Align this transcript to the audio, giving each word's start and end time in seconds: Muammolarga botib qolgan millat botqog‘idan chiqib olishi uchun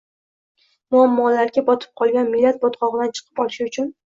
Muammolarga 0.95 1.63
botib 1.67 1.93
qolgan 2.03 2.33
millat 2.33 2.59
botqog‘idan 2.65 3.15
chiqib 3.21 3.45
olishi 3.47 3.69
uchun 3.71 3.95